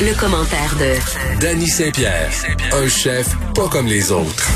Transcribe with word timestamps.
Le 0.00 0.16
commentaire 0.16 0.76
de 0.78 1.40
Danny 1.40 1.66
Saint-Pierre, 1.66 2.30
un 2.72 2.88
chef 2.88 3.34
pas 3.52 3.66
comme 3.68 3.86
les 3.86 4.12
autres. 4.12 4.48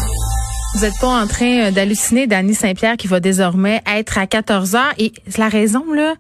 Vous 0.75 0.83
n'êtes 0.83 0.97
pas 1.00 1.08
en 1.08 1.26
train 1.26 1.67
euh, 1.67 1.71
d'halluciner 1.73 2.29
Danny 2.29 2.55
Saint-Pierre 2.55 2.97
qui 2.97 3.08
va 3.08 3.18
désormais 3.18 3.83
être 3.92 4.18
à 4.18 4.28
14 4.28 4.76
heures. 4.76 4.94
Et 4.99 5.13
la 5.36 5.49
raison, 5.49 5.84
là, 5.92 6.15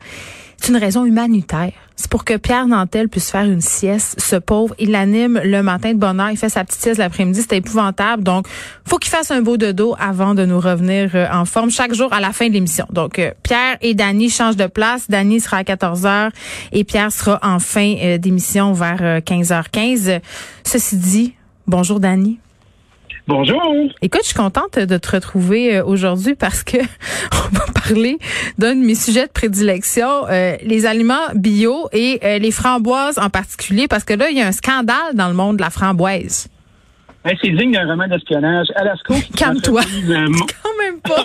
c'est 0.62 0.68
une 0.70 0.76
raison 0.76 1.04
humanitaire. 1.04 1.72
C'est 1.96 2.08
pour 2.08 2.24
que 2.24 2.36
Pierre 2.36 2.68
Nantel 2.68 3.08
puisse 3.08 3.32
faire 3.32 3.44
une 3.44 3.60
sieste. 3.60 4.20
Ce 4.20 4.36
pauvre, 4.36 4.76
il 4.78 4.92
l'anime 4.92 5.40
le 5.42 5.60
matin 5.60 5.92
de 5.92 5.98
bonne 5.98 6.20
heure. 6.20 6.30
Il 6.30 6.36
fait 6.36 6.48
sa 6.48 6.64
petite 6.64 6.80
sieste 6.80 6.98
l'après-midi. 6.98 7.42
C'était 7.42 7.56
épouvantable. 7.56 8.22
Donc, 8.22 8.46
faut 8.86 8.98
qu'il 8.98 9.10
fasse 9.10 9.32
un 9.32 9.42
beau 9.42 9.56
dodo 9.56 9.96
avant 9.98 10.34
de 10.34 10.44
nous 10.44 10.60
revenir 10.60 11.10
euh, 11.14 11.26
en 11.32 11.46
forme 11.46 11.70
chaque 11.70 11.94
jour 11.94 12.12
à 12.12 12.20
la 12.20 12.32
fin 12.32 12.46
de 12.46 12.52
l'émission. 12.52 12.86
Donc, 12.90 13.18
euh, 13.18 13.32
Pierre 13.42 13.76
et 13.80 13.94
Danny 13.94 14.30
changent 14.30 14.56
de 14.56 14.68
place. 14.68 15.10
Danny 15.10 15.40
sera 15.40 15.58
à 15.58 15.64
14 15.64 16.06
heures 16.06 16.30
et 16.70 16.84
Pierre 16.84 17.10
sera 17.10 17.40
en 17.42 17.58
fin 17.58 18.16
d'émission 18.18 18.72
vers 18.72 19.20
15h15. 19.20 20.20
Ceci 20.64 20.96
dit, 20.96 21.34
bonjour 21.66 21.98
Danny. 21.98 22.38
Bonjour. 23.28 23.62
Écoute, 24.02 24.22
je 24.22 24.28
suis 24.28 24.34
contente 24.34 24.78
de 24.78 24.98
te 24.98 25.10
retrouver 25.12 25.76
euh, 25.76 25.84
aujourd'hui 25.84 26.34
parce 26.34 26.64
que 26.64 26.76
on 27.32 27.56
va 27.56 27.64
parler 27.72 28.18
d'un 28.58 28.74
de 28.74 28.80
mes 28.80 28.96
sujets 28.96 29.26
de 29.26 29.32
prédilection, 29.32 30.26
euh, 30.28 30.56
les 30.62 30.86
aliments 30.86 31.28
bio 31.34 31.88
et 31.92 32.18
euh, 32.24 32.38
les 32.38 32.50
framboises 32.50 33.18
en 33.18 33.30
particulier, 33.30 33.86
parce 33.86 34.02
que 34.02 34.14
là, 34.14 34.28
il 34.30 34.38
y 34.38 34.42
a 34.42 34.46
un 34.48 34.52
scandale 34.52 35.14
dans 35.14 35.28
le 35.28 35.34
monde 35.34 35.58
de 35.58 35.62
la 35.62 35.70
framboise. 35.70 36.48
c'est 37.24 37.50
digne 37.50 37.72
d'un 37.72 37.86
roman 37.86 38.08
d'espionnage. 38.08 38.66
Alasco. 38.74 39.14
Calme-toi. 39.36 39.82
Quand 40.08 40.82
même 40.82 41.00
pas. 41.00 41.24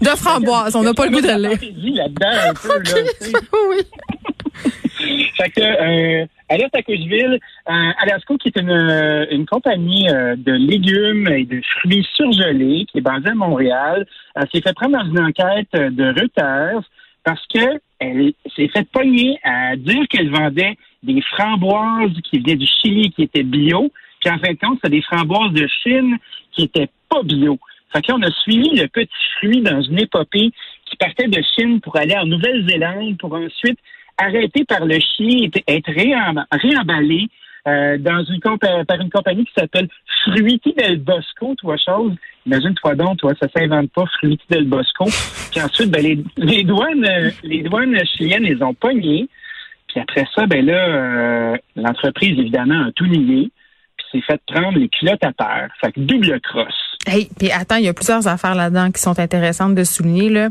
de 0.00 0.16
framboise. 0.16 0.76
On 0.76 0.84
n'a 0.84 0.94
pas 0.94 1.06
le 1.06 1.10
goût 1.10 1.20
de 1.20 1.26
lire. 1.26 2.04
là-dedans 2.04 2.50
un 2.50 2.54
peu, 2.54 2.78
là, 2.78 3.40
oui. 3.70 5.22
fait 5.36 5.50
que, 5.50 6.26
Alerte 6.48 6.76
à 6.76 6.82
Coucheville, 6.82 7.40
euh, 7.68 7.92
Alasco, 7.98 8.36
qui 8.38 8.48
est 8.48 8.60
une, 8.60 8.70
euh, 8.70 9.26
une 9.30 9.44
compagnie 9.44 10.08
euh, 10.08 10.36
de 10.36 10.52
légumes 10.52 11.28
et 11.28 11.44
de 11.44 11.60
fruits 11.78 12.06
surgelés, 12.14 12.86
qui 12.86 12.98
est 12.98 13.02
basée 13.02 13.30
à 13.30 13.34
Montréal, 13.34 14.06
s'est 14.52 14.60
fait 14.60 14.72
prendre 14.72 14.96
dans 14.98 15.04
une 15.04 15.20
enquête 15.20 15.72
de 15.72 16.20
Reuters 16.20 16.82
parce 17.24 17.44
que 17.52 17.80
elle 17.98 18.32
s'est 18.54 18.68
fait 18.68 18.88
pogner 18.92 19.38
à 19.42 19.74
dire 19.74 20.06
qu'elle 20.08 20.30
vendait 20.30 20.76
des 21.02 21.20
framboises 21.22 22.12
qui 22.24 22.38
venaient 22.38 22.56
du 22.56 22.66
Chili, 22.66 23.10
qui 23.10 23.22
étaient 23.22 23.42
bio, 23.42 23.90
puis 24.20 24.30
en 24.30 24.38
fin 24.38 24.52
de 24.52 24.58
compte, 24.58 24.78
c'est 24.84 24.90
des 24.90 25.02
framboises 25.02 25.52
de 25.52 25.66
Chine 25.82 26.18
qui 26.52 26.64
étaient 26.64 26.88
pas 27.08 27.22
bio. 27.24 27.58
Fait 27.92 28.02
que 28.02 28.12
là, 28.12 28.18
on 28.18 28.22
a 28.22 28.30
suivi 28.42 28.70
le 28.76 28.86
petit 28.88 29.10
fruit 29.38 29.62
dans 29.62 29.80
une 29.80 30.00
épopée 30.00 30.50
qui 30.84 30.96
partait 30.98 31.28
de 31.28 31.42
Chine 31.56 31.80
pour 31.80 31.96
aller 31.96 32.16
en 32.16 32.26
Nouvelle-Zélande 32.26 33.18
pour 33.18 33.32
ensuite 33.34 33.78
arrêté 34.18 34.64
par 34.64 34.84
le 34.84 34.98
chien, 35.00 35.48
être 35.66 35.90
réemballé 36.52 37.28
euh, 37.66 37.98
dans 37.98 38.22
une 38.24 38.40
par 38.40 39.00
une 39.00 39.10
compagnie 39.10 39.44
qui 39.44 39.52
s'appelle 39.56 39.88
Fruiti 40.24 40.72
del 40.74 40.98
Bosco, 40.98 41.54
toi 41.56 41.76
chose. 41.84 42.12
Imagine-toi 42.46 42.94
donc, 42.94 43.18
toi, 43.18 43.32
ça 43.40 43.48
s'invente 43.56 43.90
pas, 43.90 44.04
Fruiti 44.18 44.44
del 44.50 44.66
Bosco. 44.66 45.04
Puis 45.50 45.60
ensuite, 45.60 45.90
ben, 45.90 46.02
les, 46.02 46.22
les 46.36 46.62
douanes, 46.62 47.32
les 47.42 47.62
douanes 47.62 47.98
chiliennes 48.16 48.44
les 48.44 48.62
ont 48.62 48.74
pognés. 48.74 49.28
Puis 49.88 50.00
après 50.00 50.26
ça, 50.34 50.46
ben 50.46 50.64
là, 50.64 50.74
euh, 50.74 51.56
l'entreprise, 51.74 52.38
évidemment, 52.38 52.84
a 52.86 52.92
tout 52.92 53.06
nié. 53.06 53.50
Puis 53.96 54.06
s'est 54.12 54.26
fait 54.26 54.40
prendre 54.46 54.78
les 54.78 54.88
culottes 54.88 55.24
à 55.24 55.32
terre. 55.32 55.68
Fait 55.80 55.92
que 55.92 56.00
double 56.00 56.40
crosse. 56.40 56.96
Hey, 57.06 57.28
puis 57.38 57.50
attends, 57.52 57.76
il 57.76 57.84
y 57.84 57.88
a 57.88 57.94
plusieurs 57.94 58.26
affaires 58.26 58.54
là-dedans 58.54 58.90
qui 58.90 59.00
sont 59.00 59.18
intéressantes 59.18 59.74
de 59.74 59.84
souligner. 59.84 60.28
Là. 60.28 60.48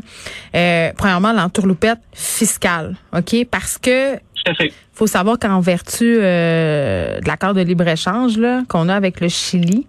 Euh, 0.54 0.90
premièrement, 0.96 1.32
l'entourloupette 1.32 2.00
fiscale, 2.14 2.96
OK? 3.12 3.46
Parce 3.50 3.78
que 3.78 4.16
faut 4.92 5.06
savoir 5.06 5.38
qu'en 5.38 5.60
vertu 5.60 6.18
euh, 6.20 7.20
de 7.20 7.28
l'accord 7.28 7.54
de 7.54 7.60
libre-échange 7.60 8.38
qu'on 8.68 8.88
a 8.88 8.94
avec 8.94 9.20
le 9.20 9.28
Chili, 9.28 9.86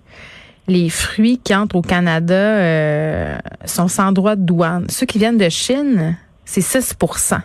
les 0.67 0.89
fruits 0.89 1.39
qui 1.43 1.55
entrent 1.55 1.75
au 1.75 1.81
Canada 1.81 2.33
euh, 2.33 3.37
sont 3.65 3.87
sans 3.87 4.11
droit 4.11 4.35
de 4.35 4.41
douane. 4.41 4.85
Ceux 4.89 5.05
qui 5.05 5.17
viennent 5.17 5.37
de 5.37 5.49
Chine, 5.49 6.17
c'est 6.45 6.61
6% 6.61 7.39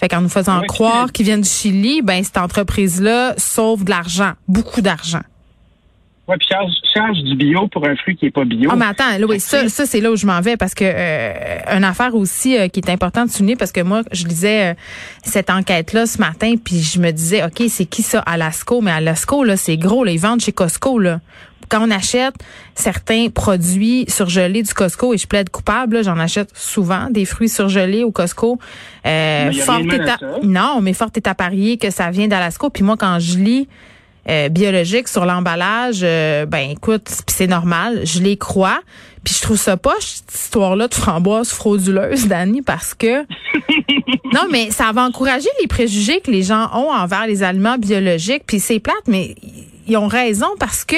fait 0.00 0.08
qu'en 0.08 0.22
nous 0.22 0.30
faisant 0.30 0.62
croire 0.62 1.12
qu'ils 1.12 1.26
viennent 1.26 1.42
du 1.42 1.48
Chili, 1.48 2.00
ben 2.00 2.24
cette 2.24 2.38
entreprise-là 2.38 3.34
sauve 3.36 3.84
de 3.84 3.90
l'argent, 3.90 4.32
beaucoup 4.48 4.80
d'argent. 4.80 5.20
Oui, 6.28 6.36
puis 6.38 6.48
charge, 6.48 6.70
charge 6.94 7.18
du 7.24 7.34
bio 7.34 7.66
pour 7.68 7.84
un 7.86 7.96
fruit 7.96 8.14
qui 8.16 8.26
est 8.26 8.30
pas 8.30 8.44
bio. 8.44 8.70
Ah, 8.72 8.76
mais 8.76 8.86
attends, 8.86 9.18
là, 9.18 9.26
oui, 9.26 9.40
ça, 9.40 9.68
ça 9.68 9.84
c'est 9.84 10.00
là 10.00 10.12
où 10.12 10.16
je 10.16 10.26
m'en 10.26 10.40
vais 10.40 10.56
parce 10.56 10.74
que 10.74 10.84
euh, 10.84 11.76
une 11.76 11.82
affaire 11.82 12.14
aussi 12.14 12.56
euh, 12.56 12.68
qui 12.68 12.80
est 12.80 12.90
importante 12.90 13.28
de 13.28 13.32
souligner 13.32 13.56
parce 13.56 13.72
que 13.72 13.80
moi, 13.80 14.02
je 14.12 14.26
lisais 14.26 14.70
euh, 14.70 14.74
cette 15.24 15.50
enquête-là 15.50 16.06
ce 16.06 16.18
matin, 16.18 16.54
puis 16.62 16.80
je 16.80 17.00
me 17.00 17.10
disais, 17.10 17.44
OK, 17.44 17.62
c'est 17.68 17.86
qui 17.86 18.02
ça, 18.02 18.20
Alasco? 18.20 18.80
Mais 18.80 18.92
Alasco, 18.92 19.42
là, 19.42 19.56
c'est 19.56 19.76
gros, 19.76 20.04
là, 20.04 20.12
ils 20.12 20.20
vendent 20.20 20.40
chez 20.40 20.52
Costco, 20.52 20.98
là. 20.98 21.20
Quand 21.68 21.86
on 21.86 21.90
achète 21.92 22.34
certains 22.74 23.28
produits 23.28 24.04
surgelés 24.08 24.62
du 24.62 24.74
Costco, 24.74 25.14
et 25.14 25.18
je 25.18 25.26
plaide 25.26 25.50
coupable, 25.50 26.02
j'en 26.02 26.18
achète 26.18 26.50
souvent, 26.54 27.08
des 27.10 27.24
fruits 27.24 27.48
surgelés 27.48 28.02
au 28.02 28.10
Costco. 28.10 28.58
Euh, 29.06 29.52
fort 29.52 29.80
non, 30.42 30.80
mais 30.82 30.92
fort 30.92 31.10
est 31.14 31.28
à 31.28 31.34
parier 31.34 31.76
que 31.76 31.90
ça 31.90 32.10
vient 32.10 32.26
d'Alasco. 32.26 32.70
Puis 32.70 32.82
moi, 32.82 32.96
quand 32.96 33.20
je 33.20 33.38
lis 33.38 33.68
euh, 34.28 34.48
biologique 34.48 35.08
sur 35.08 35.24
l'emballage, 35.24 36.00
euh, 36.02 36.46
ben 36.46 36.70
écoute, 36.70 37.08
c'est 37.26 37.46
normal, 37.46 38.00
je 38.04 38.20
les 38.20 38.36
crois. 38.36 38.80
Puis 39.24 39.34
je 39.34 39.42
trouve 39.42 39.58
ça 39.58 39.76
pas 39.76 39.94
cette 40.00 40.34
histoire-là 40.34 40.88
de 40.88 40.94
framboise 40.94 41.50
frauduleuse, 41.50 42.26
Dani, 42.28 42.62
parce 42.62 42.94
que 42.94 43.22
non, 44.32 44.46
mais 44.50 44.70
ça 44.70 44.92
va 44.92 45.04
encourager 45.04 45.48
les 45.60 45.66
préjugés 45.66 46.20
que 46.20 46.30
les 46.30 46.42
gens 46.42 46.70
ont 46.74 46.90
envers 46.90 47.26
les 47.26 47.42
aliments 47.42 47.78
biologiques. 47.78 48.44
Puis 48.46 48.60
c'est 48.60 48.80
plate, 48.80 49.06
mais 49.06 49.34
ils 49.86 49.96
ont 49.96 50.08
raison 50.08 50.48
parce 50.58 50.84
que 50.84 50.96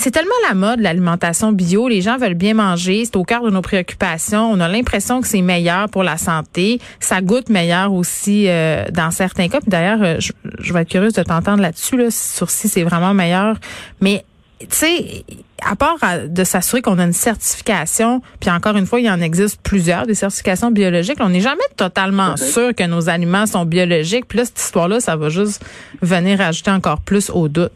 c'est 0.00 0.12
tellement 0.12 0.30
la 0.48 0.54
mode, 0.54 0.78
l'alimentation 0.78 1.50
bio. 1.50 1.88
Les 1.88 2.02
gens 2.02 2.18
veulent 2.18 2.34
bien 2.34 2.54
manger. 2.54 3.04
C'est 3.04 3.16
au 3.16 3.24
cœur 3.24 3.42
de 3.42 3.50
nos 3.50 3.62
préoccupations. 3.62 4.48
On 4.48 4.60
a 4.60 4.68
l'impression 4.68 5.20
que 5.20 5.26
c'est 5.26 5.42
meilleur 5.42 5.88
pour 5.88 6.04
la 6.04 6.16
santé. 6.16 6.80
Ça 7.00 7.20
goûte 7.20 7.48
meilleur 7.48 7.92
aussi 7.92 8.44
euh, 8.46 8.84
dans 8.92 9.10
certains 9.10 9.48
cas. 9.48 9.60
Puis 9.60 9.70
d'ailleurs, 9.70 9.98
euh, 10.02 10.18
je, 10.60 10.72
vais 10.72 10.82
être 10.82 10.88
curieuse 10.88 11.12
de 11.14 11.22
t'entendre 11.22 11.62
là-dessus, 11.62 11.96
là, 11.96 12.10
sur 12.10 12.50
si 12.50 12.68
c'est 12.68 12.82
vraiment 12.82 13.14
meilleur. 13.14 13.56
Mais 14.00 14.24
tu 14.60 14.66
sais, 14.70 15.24
à 15.64 15.76
part 15.76 15.98
de 16.28 16.44
s'assurer 16.44 16.82
qu'on 16.82 16.98
a 16.98 17.04
une 17.04 17.12
certification, 17.12 18.22
puis 18.40 18.50
encore 18.50 18.76
une 18.76 18.86
fois, 18.86 19.00
il 19.00 19.06
y 19.06 19.10
en 19.10 19.20
existe 19.20 19.60
plusieurs, 19.62 20.06
des 20.06 20.14
certifications 20.14 20.70
biologiques, 20.70 21.18
on 21.20 21.28
n'est 21.28 21.40
jamais 21.40 21.60
totalement 21.76 22.36
sûr 22.36 22.74
que 22.74 22.84
nos 22.84 23.08
aliments 23.08 23.46
sont 23.46 23.64
biologiques. 23.64 24.26
Puis 24.26 24.38
là, 24.38 24.44
cette 24.44 24.58
histoire-là, 24.58 25.00
ça 25.00 25.16
va 25.16 25.28
juste 25.28 25.64
venir 26.02 26.40
ajouter 26.40 26.70
encore 26.70 27.00
plus 27.00 27.30
au 27.30 27.48
doute. 27.48 27.72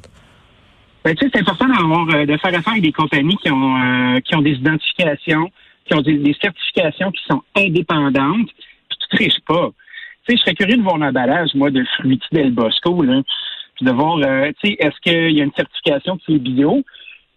Ben, 1.05 1.15
tu 1.17 1.25
sais, 1.25 1.31
c'est 1.35 1.41
important 1.41 1.67
d'avoir, 1.67 2.09
euh, 2.15 2.27
de 2.27 2.37
faire 2.37 2.55
affaire 2.55 2.73
avec 2.73 2.83
des 2.83 2.93
compagnies 2.93 3.37
qui 3.39 3.51
ont, 3.51 3.77
euh, 3.77 4.21
qui 4.21 4.37
ont 4.37 4.43
des 4.43 4.53
identifications, 4.53 5.51
qui 5.85 5.95
ont 5.95 6.01
des, 6.01 6.37
certifications 6.41 7.11
qui 7.11 7.23
sont 7.29 7.43
indépendantes, 7.57 8.49
puis 8.89 8.99
tu 9.01 9.17
triches 9.17 9.41
pas. 9.47 9.71
Tu 10.27 10.33
sais, 10.33 10.37
je 10.37 10.43
serais 10.43 10.55
curieux 10.55 10.77
de 10.77 10.83
voir 10.83 10.99
l'emballage, 10.99 11.51
moi, 11.55 11.71
de 11.71 11.85
Fruity 11.97 12.27
del 12.33 12.53
Bosco, 12.53 13.03
là, 13.03 13.23
puis 13.75 13.87
de 13.87 13.91
voir, 13.91 14.19
euh, 14.19 14.51
tu 14.63 14.71
sais, 14.71 14.77
est-ce 14.79 15.01
qu'il 15.03 15.37
y 15.37 15.41
a 15.41 15.45
une 15.45 15.53
certification 15.53 16.17
qui 16.19 16.37
est 16.37 16.39
bio? 16.39 16.83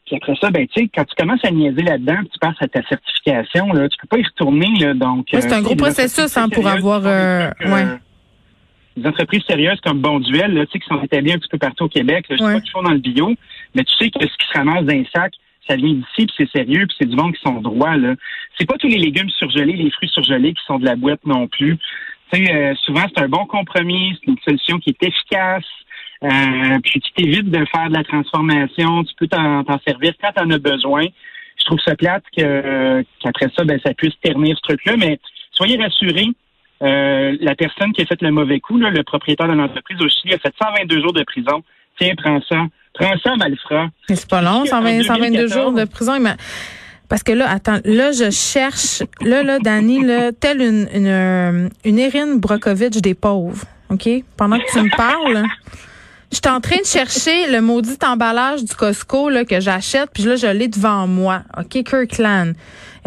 Puis 0.06 0.16
après 0.16 0.36
ça, 0.40 0.52
ben, 0.52 0.68
tu 0.68 0.82
sais, 0.82 0.90
quand 0.94 1.04
tu 1.04 1.16
commences 1.16 1.44
à 1.44 1.52
niaiser 1.52 1.82
là-dedans, 1.82 2.18
tu 2.32 2.40
passes 2.40 2.58
à 2.60 2.68
ta 2.68 2.84
certification, 2.84 3.74
là, 3.74 3.90
tu 3.90 3.98
peux 4.02 4.08
pas 4.08 4.20
y 4.20 4.24
retourner, 4.24 4.70
là, 4.80 4.94
donc. 4.94 5.28
c'est 5.32 5.52
un 5.52 5.62
gros 5.62 5.76
processus, 5.76 6.38
hein, 6.38 6.48
pour 6.50 6.68
avoir, 6.68 7.04
ouais 7.04 8.00
des 8.98 9.08
entreprises 9.08 9.44
sérieuses 9.48 9.80
comme 9.82 10.00
Bonduel, 10.00 10.54
là, 10.54 10.66
tu 10.66 10.74
sais, 10.74 10.80
qui 10.80 10.88
sont 10.88 11.02
établies 11.04 11.34
un 11.34 11.38
petit 11.38 11.50
peu 11.50 11.58
partout 11.58 11.86
au 11.86 11.90
Québec. 11.90 12.26
Là, 12.30 12.38
je 12.38 12.44
sais 12.44 12.54
pas 12.54 12.62
qu'ils 12.62 12.72
font 12.72 12.84
dans 12.84 12.92
le 12.92 13.00
bio, 13.00 13.34
mais 13.74 13.84
tu 13.84 13.94
sais 13.98 14.10
que 14.10 14.26
ce 14.26 14.38
qui 14.38 14.48
se 14.48 14.58
ramasse 14.58 14.86
dans 14.86 14.94
un 14.94 15.04
sac, 15.14 15.34
ça 15.68 15.76
vient 15.76 15.94
d'ici, 15.94 16.28
puis 16.28 16.34
c'est 16.38 16.50
sérieux, 16.52 16.86
puis 16.88 16.96
c'est 17.00 17.10
du 17.10 17.16
monde 17.16 17.34
qui 17.34 17.42
sont 17.42 17.60
droits. 17.62 17.98
Là. 17.98 18.16
C'est 18.58 18.68
pas 18.68 18.78
tous 18.78 18.88
les 18.88 19.00
légumes 19.00 19.30
surgelés, 19.32 19.74
les 19.74 19.92
fruits 19.92 20.10
surgelés 20.10 20.54
qui 20.54 20.64
sont 20.66 20.80
de 20.80 20.86
la 20.86 20.96
boîte 20.96 21.26
non 21.26 21.48
plus. 21.48 21.78
Tu 22.32 22.46
sais, 22.46 22.54
euh, 22.54 22.74
souvent, 22.84 23.06
c'est 23.14 23.24
un 23.24 23.28
bon 23.28 23.46
compromis, 23.46 24.18
c'est 24.20 24.32
une 24.32 24.40
solution 24.40 24.80
qui 24.80 24.90
est 24.92 25.04
efficace. 25.04 25.66
Euh, 26.24 26.80
puis 26.84 27.00
tu 27.02 27.12
t'évites 27.12 27.50
de 27.50 27.66
faire 27.66 27.90
de 27.90 27.94
la 27.94 28.04
transformation, 28.04 29.04
tu 29.04 29.14
peux 29.20 29.28
t'en 29.28 29.64
servir 29.86 30.14
quand 30.22 30.32
tu 30.36 30.44
en 30.44 30.50
as 30.50 30.58
besoin. 30.58 31.06
Je 31.60 31.66
trouve 31.66 31.80
ça 31.86 31.96
plate 31.96 32.24
que 32.36 33.04
qu'après 33.22 33.48
ça, 33.56 33.64
ben, 33.64 33.80
ça 33.86 33.94
puisse 33.94 34.14
ternir 34.22 34.56
ce 34.58 34.62
truc-là, 34.62 34.96
mais 34.98 35.20
soyez 35.52 35.78
rassurés, 35.78 36.30
euh, 36.82 37.38
la 37.40 37.56
personne 37.56 37.94
qui 37.94 38.02
a 38.02 38.06
fait 38.06 38.22
le 38.22 38.32
mauvais 38.32 38.60
coup, 38.60 38.78
le 38.78 39.04
propriétaire 39.04 39.48
de 39.48 39.54
l'entreprise 39.54 40.02
au 40.02 40.10
Chili, 40.10 40.34
a 40.34 40.40
fait 40.40 40.54
122 40.62 41.02
jours 41.02 41.14
de 41.14 41.24
prison. 41.24 41.64
Tiens, 42.00 42.14
prends 42.18 42.42
ça. 42.50 42.66
Prends 42.94 43.18
ça, 43.24 43.36
malfrat. 43.36 43.88
C'est 44.08 44.30
pas 44.30 44.42
long, 44.42 44.66
122 44.66 45.48
jours 45.48 45.72
de 45.74 45.86
prison. 45.86 46.14
Parce 47.16 47.24
que 47.24 47.32
là, 47.32 47.50
attends, 47.50 47.80
là, 47.86 48.12
je 48.12 48.30
cherche, 48.30 49.02
là, 49.22 49.42
là, 49.42 49.58
Dani, 49.60 50.04
là, 50.04 50.34
telle 50.34 50.60
une, 50.60 50.86
une, 50.94 51.08
euh, 51.08 51.70
une 51.86 51.98
Erin 51.98 52.36
Brokovich 52.36 52.98
des 52.98 53.14
pauvres. 53.14 53.64
OK? 53.90 54.10
Pendant 54.36 54.58
que 54.58 54.70
tu 54.70 54.82
me 54.82 54.94
parles, 54.98 55.46
je 56.30 56.36
suis 56.36 56.54
en 56.54 56.60
train 56.60 56.76
de 56.76 56.86
chercher 56.86 57.50
le 57.50 57.62
maudit 57.62 57.98
emballage 58.06 58.66
du 58.66 58.76
Costco 58.76 59.30
là, 59.30 59.46
que 59.46 59.62
j'achète, 59.62 60.10
puis 60.14 60.24
là, 60.24 60.36
je 60.36 60.48
l'ai 60.48 60.68
devant 60.68 61.08
moi. 61.08 61.44
OK, 61.58 61.86
Kirkland. 61.86 62.54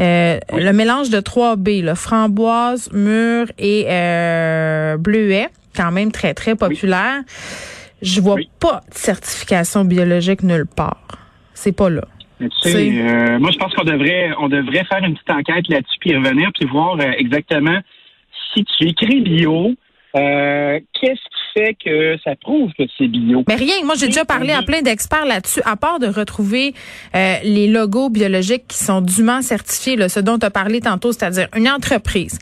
Euh, 0.01 0.39
le 0.55 0.73
mélange 0.73 1.11
de 1.11 1.21
3 1.21 1.57
B, 1.57 1.69
là, 1.83 1.95
framboise, 1.95 2.91
mûre 2.93 3.53
et 3.59 3.89
euh, 3.91 4.97
bleuet, 4.97 5.51
quand 5.77 5.93
même 5.93 6.13
très, 6.13 6.33
très 6.33 6.55
populaire. 6.55 7.21
je 8.01 8.23
vois 8.23 8.39
pas 8.59 8.81
de 8.91 8.97
certification 8.97 9.85
biologique 9.85 10.43
nulle 10.43 10.65
part. 10.65 11.03
C'est 11.53 11.73
pas 11.73 11.91
là. 11.91 12.09
Tu 12.39 12.71
sais, 12.71 12.93
euh, 13.01 13.39
moi, 13.39 13.51
je 13.53 13.59
pense 13.59 13.75
qu'on 13.75 13.85
devrait, 13.85 14.31
on 14.39 14.49
devrait 14.49 14.85
faire 14.85 15.03
une 15.05 15.15
petite 15.15 15.31
enquête 15.31 15.69
là-dessus, 15.69 15.99
puis 16.01 16.17
revenir, 16.17 16.51
puis 16.55 16.69
voir 16.69 16.99
euh, 17.01 17.13
exactement 17.19 17.79
si 18.55 18.65
tu 18.65 18.89
écris 18.89 19.21
bio, 19.21 19.73
euh, 20.17 20.81
qu'est-ce 20.95 21.13
qui 21.13 21.53
fait 21.55 21.77
que 21.85 22.17
ça 22.25 22.35
prouve 22.37 22.71
que 22.79 22.85
c'est 22.97 23.09
bio? 23.09 23.45
Mais 23.49 23.57
rien, 23.57 23.85
moi 23.85 23.95
j'ai 23.99 24.07
déjà 24.07 24.25
parlé 24.25 24.53
à 24.53 24.63
plein 24.63 24.81
d'experts 24.81 25.27
là-dessus, 25.27 25.61
à 25.65 25.77
part 25.77 25.99
de 25.99 26.07
retrouver 26.07 26.73
les 27.15 27.69
logos 27.69 28.09
biologiques 28.09 28.67
qui 28.69 28.79
sont 28.79 29.01
dûment 29.01 29.43
certifiés, 29.43 29.97
là, 29.97 30.09
ce 30.09 30.21
dont 30.21 30.39
tu 30.39 30.47
as 30.47 30.51
parlé 30.51 30.81
tantôt, 30.81 31.13
c'est-à-dire 31.13 31.49
une 31.57 31.69
entreprise 31.69 32.39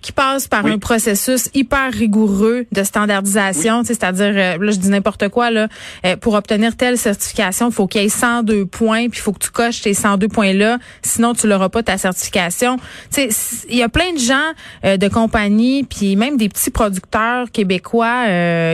qui 0.00 0.12
passe 0.12 0.46
par 0.46 0.66
un 0.66 0.78
processus 0.78 1.50
hyper 1.54 1.92
rigoureux 1.92 2.66
de 2.70 2.84
standardisation, 2.84 3.82
c'est-à-dire 3.84 4.32
euh, 4.36 4.64
là 4.64 4.70
je 4.70 4.78
dis 4.78 4.88
n'importe 4.88 5.28
quoi 5.28 5.50
là, 5.50 5.68
euh, 6.04 6.16
pour 6.16 6.34
obtenir 6.34 6.76
telle 6.76 6.98
certification, 6.98 7.68
il 7.70 7.74
faut 7.74 7.86
qu'il 7.86 8.02
y 8.02 8.04
ait 8.04 8.08
102 8.08 8.66
points, 8.66 9.08
puis 9.08 9.18
il 9.18 9.22
faut 9.22 9.32
que 9.32 9.44
tu 9.44 9.50
coches 9.50 9.82
tes 9.82 9.94
102 9.94 10.28
points 10.28 10.52
là, 10.52 10.78
sinon 11.02 11.34
tu 11.34 11.46
n'auras 11.46 11.68
pas 11.68 11.82
ta 11.82 11.98
certification. 11.98 12.76
Tu 13.12 13.30
sais, 13.30 13.64
il 13.68 13.76
y 13.76 13.82
a 13.82 13.88
plein 13.88 14.12
de 14.12 14.18
gens 14.18 14.52
euh, 14.84 14.96
de 14.96 15.08
compagnies 15.08 15.84
puis 15.84 16.16
même 16.16 16.36
des 16.36 16.48
petits 16.48 16.70
producteurs 16.70 17.50
québécois 17.50 18.26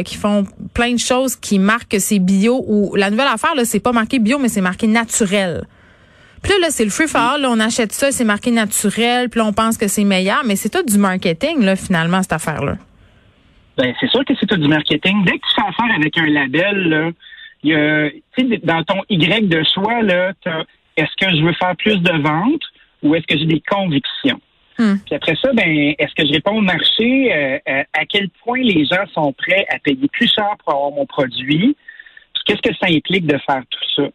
qui 0.05 0.17
font 0.17 0.47
plein 0.75 0.93
de 0.93 0.99
choses 0.99 1.37
qui 1.37 1.59
marquent 1.59 1.93
que 1.93 1.99
c'est 1.99 2.19
bio 2.19 2.65
ou 2.67 2.95
la 2.95 3.11
nouvelle 3.11 3.29
affaire 3.29 3.55
là, 3.55 3.65
c'est 3.65 3.81
pas 3.81 3.93
marqué 3.93 4.19
bio 4.19 4.39
mais 4.39 4.49
c'est 4.49 4.61
marqué 4.61 4.87
naturel. 4.87 5.67
Puis 6.43 6.53
là, 6.61 6.71
c'est 6.71 6.85
le 6.85 6.91
free 6.91 7.07
for 7.07 7.21
all. 7.21 7.47
on 7.47 7.61
achète 7.61 7.93
ça, 7.93 8.11
c'est 8.11 8.25
marqué 8.25 8.51
naturel. 8.51 9.29
Puis 9.29 9.39
là, 9.39 9.47
on 9.47 9.53
pense 9.53 9.79
que 9.79 9.89
c'est 9.89 10.05
meilleur. 10.05 10.43
Mais 10.45 10.57
c'est 10.57 10.71
tout 10.71 10.83
du 10.83 10.99
marketing, 10.99 11.65
là, 11.65 11.77
finalement, 11.77 12.23
cette 12.23 12.33
affaire-là. 12.33 12.75
Ben, 13.77 13.95
c'est 14.01 14.11
sûr 14.11 14.25
que 14.25 14.35
c'est 14.39 14.47
tout 14.47 14.57
du 14.57 14.69
marketing. 14.69 15.25
Dès 15.25 15.33
que 15.33 15.47
tu 15.49 15.55
fais 15.55 15.69
affaire 15.69 15.97
avec 15.97 16.19
un 16.19 16.27
label, 16.27 16.89
là, 16.89 17.11
il 17.63 17.71
y 17.71 17.75
a, 17.75 18.11
dans 18.65 18.83
ton 18.83 19.03
Y 19.09 19.49
de 19.49 19.63
choix, 19.73 20.03
là, 20.03 20.33
est-ce 20.97 21.17
que 21.25 21.35
je 21.37 21.43
veux 21.43 21.55
faire 21.55 21.77
plus 21.77 21.99
de 21.99 22.23
ventes 22.23 22.63
ou 23.03 23.15
est-ce 23.15 23.27
que 23.27 23.39
j'ai 23.39 23.47
des 23.47 23.63
convictions? 23.69 24.41
Hmm. 24.79 24.97
Puis 25.07 25.15
après 25.15 25.37
ça, 25.41 25.53
ben, 25.53 25.95
est-ce 25.99 26.15
que 26.15 26.27
je 26.27 26.33
réponds 26.33 26.59
au 26.59 26.61
marché? 26.61 27.33
Euh, 27.33 27.59
euh, 27.69 27.83
à 27.93 28.05
quel 28.07 28.29
point 28.45 28.61
les 28.61 28.85
gens 28.85 29.05
sont 29.15 29.33
prêts 29.33 29.65
à 29.71 29.79
payer 29.79 30.09
plus 30.09 30.31
cher 30.33 30.51
pour 30.65 30.75
avoir 30.75 30.91
mon 30.91 31.07
produit? 31.07 31.77
qu'est-ce 32.45 32.63
que 32.63 32.75
ça 32.75 32.87
implique 32.89 33.27
de 33.27 33.39
faire 33.39 33.63
tout 33.71 33.85
ça? 33.97 34.09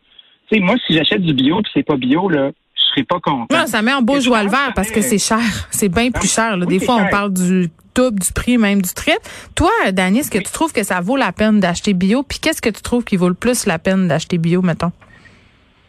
Sais, 0.50 0.60
moi, 0.60 0.76
si 0.86 0.94
j'achète 0.94 1.22
du 1.22 1.34
bio 1.34 1.62
puis 1.62 1.72
c'est 1.74 1.84
pas 1.84 1.98
bio, 1.98 2.30
là, 2.30 2.52
je 2.76 2.82
serais 2.92 3.04
pas 3.04 3.20
content. 3.20 3.48
Non, 3.52 3.66
ça 3.68 3.82
met 3.82 3.94
en 3.94 4.02
beau 4.02 4.20
joie 4.20 4.44
le 4.44 4.50
vert 4.50 4.72
parce 4.76 4.92
que 4.92 5.02
c'est 5.02 5.18
cher. 5.18 5.40
C'est 5.72 5.90
bien 5.90 6.12
plus 6.12 6.34
cher. 6.34 6.58
Là. 6.58 6.66
Des 6.66 6.80
fois, 6.80 6.96
on 6.96 7.10
parle 7.10 7.34
du 7.34 7.70
double 7.96 8.20
du 8.20 8.32
prix, 8.32 8.58
même 8.58 8.82
du 8.82 8.94
triple. 8.94 9.20
Toi, 9.56 9.72
Dani, 9.92 10.20
est-ce 10.20 10.32
que 10.32 10.38
tu 10.38 10.52
trouves 10.52 10.72
que 10.72 10.84
ça 10.84 11.02
vaut 11.02 11.18
la 11.18 11.32
peine 11.32 11.60
d'acheter 11.60 11.94
bio? 11.94 12.24
Puis 12.24 12.40
qu'est-ce 12.40 12.62
que 12.62 12.70
tu 12.70 12.82
trouves 12.82 13.04
qui 13.04 13.18
vaut 13.18 13.30
le 13.30 13.36
plus 13.36 13.66
la 13.66 13.80
peine 13.80 14.08
d'acheter 14.08 14.38
bio, 14.38 14.62
mettons? 14.62 14.92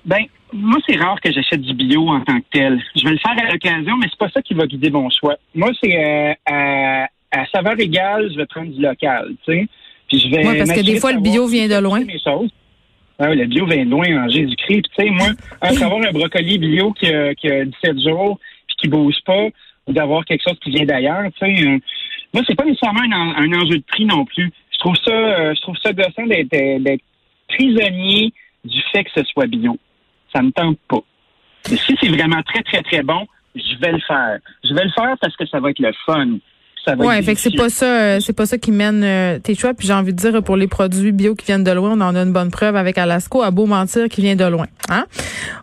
Ben, 0.04 0.24
moi, 0.52 0.78
c'est 0.88 0.96
rare 0.96 1.20
que 1.20 1.30
j'achète 1.30 1.60
du 1.60 1.74
bio 1.74 2.08
en 2.08 2.20
tant 2.22 2.38
que 2.38 2.46
tel. 2.50 2.82
Je 2.96 3.04
vais 3.04 3.10
le 3.10 3.18
faire 3.18 3.36
à 3.38 3.52
l'occasion, 3.52 3.96
mais 3.98 4.06
c'est 4.10 4.18
pas 4.18 4.30
ça 4.30 4.40
qui 4.40 4.54
va 4.54 4.66
guider 4.66 4.90
mon 4.90 5.10
choix. 5.10 5.36
Moi, 5.54 5.70
c'est 5.82 5.94
euh, 5.94 6.32
à, 6.46 7.04
à, 7.32 7.46
saveur 7.52 7.78
égale, 7.78 8.30
je 8.32 8.36
vais 8.38 8.46
prendre 8.46 8.72
du 8.72 8.80
local, 8.80 9.34
tu 9.44 9.52
sais. 9.52 9.68
Puis 10.08 10.20
je 10.20 10.28
vais. 10.30 10.46
Oui, 10.46 10.56
parce 10.56 10.72
que 10.72 10.80
des 10.80 10.98
fois, 10.98 11.12
le 11.12 11.20
bio 11.20 11.46
vient 11.46 11.68
de 11.68 11.78
loin. 11.82 12.00
Le 13.20 13.46
bio 13.46 13.66
vient 13.66 13.84
loin 13.84 14.24
en 14.24 14.28
Jésus-Christ. 14.28 14.84
Tu 14.96 15.04
sais, 15.04 15.10
moi, 15.10 15.28
avoir 15.60 16.00
un 16.06 16.12
brocoli 16.12 16.58
bio 16.58 16.92
qui 16.92 17.06
a, 17.12 17.34
qui 17.34 17.50
a 17.50 17.64
17 17.64 18.00
jours 18.00 18.38
puis 18.66 18.76
qui 18.76 18.88
bouge 18.88 19.16
pas, 19.24 19.48
ou 19.86 19.92
d'avoir 19.92 20.24
quelque 20.24 20.42
chose 20.46 20.58
qui 20.62 20.70
vient 20.70 20.84
d'ailleurs, 20.84 21.24
tu 21.32 21.46
sais, 21.46 21.66
euh, 21.66 21.78
moi, 22.32 22.42
c'est 22.46 22.54
pas 22.54 22.64
nécessairement 22.64 23.00
un, 23.02 23.52
enjeu 23.54 23.78
de 23.78 23.84
prix 23.84 24.04
non 24.04 24.24
plus. 24.24 24.52
Je 24.70 24.78
trouve 24.78 24.96
ça, 24.96 25.10
euh, 25.10 25.54
je 25.54 25.60
trouve 25.62 25.76
ça 25.82 25.92
gossant 25.92 26.26
d'être 26.26 27.02
prisonnier 27.48 28.32
du 28.64 28.80
fait 28.92 29.04
que 29.04 29.10
ce 29.16 29.24
soit 29.24 29.46
bio. 29.46 29.78
Ça 30.34 30.42
me 30.42 30.50
tente 30.50 30.78
pas. 30.88 31.00
Mais 31.70 31.76
si 31.76 31.96
c'est 32.00 32.08
vraiment 32.08 32.42
très, 32.42 32.62
très, 32.62 32.82
très 32.82 33.02
bon, 33.02 33.26
je 33.54 33.78
vais 33.80 33.92
le 33.92 34.00
faire. 34.00 34.38
Je 34.62 34.74
vais 34.74 34.84
le 34.84 34.90
faire 34.90 35.16
parce 35.20 35.34
que 35.36 35.46
ça 35.46 35.58
va 35.58 35.70
être 35.70 35.78
le 35.78 35.92
fun. 36.04 36.38
Ouais, 36.96 37.22
fait 37.22 37.34
que 37.34 37.40
c'est 37.40 37.54
pas 37.54 37.68
ça, 37.68 37.86
euh, 37.86 38.20
c'est 38.20 38.32
pas 38.32 38.46
ça 38.46 38.58
qui 38.58 38.72
mène 38.72 39.02
euh, 39.04 39.38
tes 39.38 39.54
choix. 39.54 39.74
Puis 39.74 39.86
j'ai 39.86 39.92
envie 39.92 40.12
de 40.12 40.18
dire 40.18 40.42
pour 40.42 40.56
les 40.56 40.66
produits 40.66 41.12
bio 41.12 41.34
qui 41.34 41.46
viennent 41.46 41.64
de 41.64 41.70
loin, 41.70 41.92
on 41.92 42.00
en 42.00 42.14
a 42.14 42.22
une 42.22 42.32
bonne 42.32 42.50
preuve 42.50 42.76
avec 42.76 42.98
Alasco, 42.98 43.42
à 43.42 43.50
beau 43.50 43.66
mentir 43.66 44.08
qui 44.08 44.22
vient 44.22 44.36
de 44.36 44.44
loin. 44.44 44.66
Hein? 44.88 45.04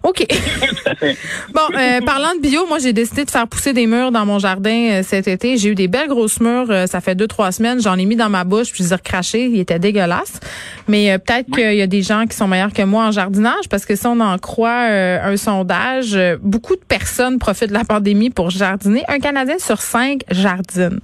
OK. 0.04 0.26
bon, 1.54 1.62
euh, 1.78 2.02
parlant 2.02 2.36
de 2.36 2.42
bio, 2.42 2.68
moi 2.68 2.78
j'ai 2.80 2.94
décidé 2.94 3.26
de 3.26 3.32
faire 3.32 3.48
pousser 3.48 3.74
des 3.74 3.88
murs 3.88 4.12
dans 4.12 4.26
mon 4.26 4.40
jardin 4.40 5.02
cet 5.04 5.28
été. 5.28 5.58
J'ai 5.58 5.70
eu 5.70 5.76
des 5.76 5.88
belles 5.88 6.10
grosses 6.10 6.40
murs. 6.40 6.68
ça 6.88 7.02
fait 7.02 7.16
deux 7.16 7.28
trois 7.28 7.52
semaines. 7.52 7.82
J'en 7.82 7.98
ai 7.98 8.06
mis 8.06 8.16
dans 8.16 8.30
ma 8.30 8.44
bouche 8.44 8.72
puis 8.72 8.84
je 8.84 8.90
les 8.90 8.94
ai 8.94 8.96
recrachés. 8.96 9.46
Ils 9.46 9.60
étaient 9.60 9.80
dégueulasses. 9.80 10.40
Mais 10.88 11.18
peut-être 11.18 11.50
qu'il 11.52 11.76
y 11.76 11.82
a 11.82 11.88
des 11.88 12.04
gens 12.04 12.26
qui 12.28 12.38
sont 12.38 12.48
meilleurs 12.48 12.74
que 12.74 12.84
moi 12.84 13.06
en 13.06 13.12
jardinage 13.12 13.68
parce 13.70 13.86
que 13.86 13.96
si 13.96 14.06
on 14.06 14.20
en 14.20 14.38
croit 14.38 14.86
un 14.86 15.38
sondage, 15.38 16.18
beaucoup 16.42 16.76
de 16.76 16.84
personnes 16.88 17.40
profitent 17.40 17.70
de 17.70 17.74
la 17.74 17.86
pandémie 17.86 18.30
pour 18.30 18.52
jardiner. 18.52 19.04
Un 19.08 19.20
Canadien 19.20 19.58
sur 19.60 19.82
cinq 19.82 20.22
jardine 20.30 21.00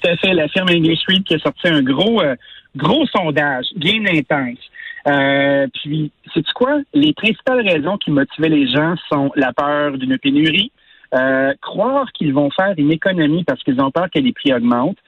tout 0.00 0.08
à 0.08 0.16
fait 0.16 0.32
la 0.32 0.48
firme 0.48 0.68
English 0.70 1.00
Read 1.08 1.24
qui 1.24 1.34
a 1.34 1.38
sorti 1.38 1.68
un 1.68 1.82
gros, 1.82 2.20
euh, 2.20 2.34
gros 2.76 3.06
sondage, 3.06 3.66
bien 3.76 4.04
intense. 4.06 4.58
Euh, 5.06 5.66
puis, 5.74 6.10
c'est 6.34 6.44
quoi? 6.52 6.80
Les 6.92 7.12
principales 7.14 7.66
raisons 7.66 7.96
qui 7.96 8.10
motivaient 8.10 8.48
les 8.48 8.70
gens 8.70 8.94
sont 9.08 9.32
la 9.34 9.52
peur 9.52 9.96
d'une 9.96 10.18
pénurie, 10.18 10.72
euh, 11.14 11.52
croire 11.62 12.06
qu'ils 12.12 12.34
vont 12.34 12.50
faire 12.50 12.74
une 12.76 12.92
économie 12.92 13.44
parce 13.44 13.62
qu'ils 13.62 13.80
ont 13.80 13.90
peur 13.90 14.08
que 14.14 14.18
les 14.18 14.32
prix 14.32 14.52
augmentent, 14.52 14.98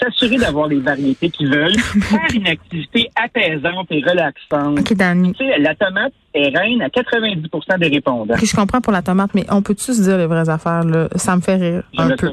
s'assurer 0.00 0.36
d'avoir 0.36 0.68
les 0.68 0.78
variétés 0.78 1.30
qu'ils 1.30 1.50
veulent, 1.50 1.78
faire 1.78 2.26
une 2.34 2.46
activité 2.46 3.10
apaisante 3.16 3.86
et 3.90 4.02
relaxante. 4.02 4.78
Okay, 4.80 4.94
tu 4.94 5.34
sais, 5.34 5.58
la 5.58 5.74
tomate 5.74 6.12
est 6.32 6.56
reine 6.56 6.80
à 6.80 6.88
90% 6.88 7.78
des 7.78 7.88
répondants. 7.88 8.36
je 8.36 8.56
comprends 8.56 8.80
pour 8.80 8.92
la 8.92 9.02
tomate, 9.02 9.34
mais 9.34 9.44
on 9.50 9.62
peut-tu 9.62 9.92
se 9.92 10.02
dire 10.02 10.16
les 10.16 10.26
vraies 10.26 10.48
affaires? 10.48 10.84
Là? 10.84 11.08
Ça 11.16 11.36
me 11.36 11.42
fait 11.42 11.56
rire 11.56 11.82
un 11.98 12.16
peu. 12.16 12.30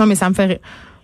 Non, 0.00 0.06
mais 0.06 0.14
ça 0.14 0.28
me 0.28 0.34
fait 0.34 0.46
rire. 0.46 0.58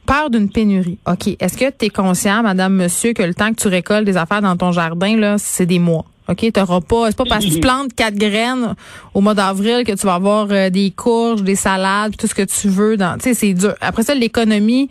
Peur 0.07 0.31
d'une 0.31 0.51
pénurie. 0.51 0.99
OK. 1.07 1.37
Est-ce 1.39 1.57
que 1.57 1.71
tu 1.71 1.87
es 1.87 1.91
conscient, 1.91 2.43
madame, 2.43 2.75
monsieur, 2.75 3.13
que 3.13 3.23
le 3.23 3.35
temps 3.35 3.51
que 3.51 3.61
tu 3.61 3.69
récoltes 3.69 4.05
des 4.05 4.17
affaires 4.17 4.43
dans 4.43 4.57
ton 4.57 4.73
jardin, 4.73 5.17
là, 5.17 5.37
c'est 5.39 5.67
des 5.67 5.79
mois? 5.79 6.05
OK, 6.29 6.53
t'auras 6.53 6.81
pas, 6.81 7.09
c'est 7.09 7.17
pas 7.17 7.25
parce 7.29 7.45
que 7.45 7.51
tu 7.51 7.61
plantes 7.61 7.95
quatre 7.95 8.17
graines 8.17 8.75
au 9.13 9.21
mois 9.21 9.35
d'avril 9.35 9.85
que 9.85 9.93
tu 9.93 10.07
vas 10.07 10.15
avoir 10.15 10.49
euh, 10.51 10.71
des 10.71 10.91
courges, 10.91 11.43
des 11.43 11.57
salades, 11.57 12.17
tout 12.17 12.27
ce 12.27 12.35
que 12.35 12.43
tu 12.43 12.69
veux 12.69 12.97
dans, 12.97 13.19
tu 13.19 13.25
sais, 13.25 13.35
c'est 13.35 13.53
dur. 13.53 13.75
Après 13.83 14.03
ça, 14.03 14.15
l'économie, 14.15 14.89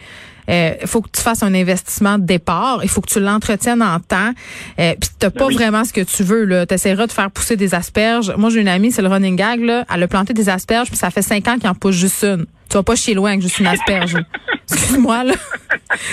il 0.47 0.53
euh, 0.53 0.85
faut 0.85 1.01
que 1.01 1.09
tu 1.09 1.21
fasses 1.21 1.41
un 1.41 1.53
investissement 1.53 2.17
de 2.17 2.25
départ. 2.25 2.81
Il 2.83 2.89
faut 2.89 3.01
que 3.01 3.09
tu 3.09 3.19
l'entretiennes 3.19 3.81
en 3.81 3.99
temps. 3.99 4.33
Euh, 4.79 4.93
Puis 4.99 5.09
t'as 5.17 5.29
pas 5.29 5.47
ben 5.47 5.53
vraiment 5.53 5.85
ce 5.85 5.93
que 5.93 6.01
tu 6.01 6.23
veux. 6.23 6.43
Là, 6.43 6.65
t'essaieras 6.65 7.07
de 7.07 7.11
faire 7.11 7.31
pousser 7.31 7.55
des 7.55 7.73
asperges. 7.73 8.33
Moi, 8.37 8.49
j'ai 8.49 8.59
une 8.61 8.67
amie, 8.67 8.91
c'est 8.91 9.01
le 9.01 9.07
running 9.07 9.35
gag. 9.35 9.61
Là, 9.61 9.85
elle 9.93 10.03
a 10.03 10.07
planté 10.07 10.33
des 10.33 10.49
asperges. 10.49 10.89
Puis 10.89 10.97
ça 10.97 11.09
fait 11.11 11.21
cinq 11.21 11.47
ans 11.47 11.57
qu'il 11.57 11.69
en 11.69 11.75
pousse 11.75 11.95
juste 11.95 12.23
une. 12.23 12.45
Tu 12.69 12.77
vas 12.77 12.83
pas 12.83 12.95
chier 12.95 13.13
loin 13.13 13.31
avec 13.31 13.41
juste 13.41 13.59
une 13.59 13.67
asperge. 13.67 14.15
Excuse-moi, 14.71 15.23
là. 15.25 15.33